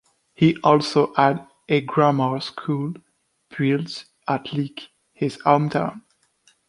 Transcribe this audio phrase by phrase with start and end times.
[0.33, 2.95] He also had a grammar school
[3.55, 6.01] built at Leek, his home town.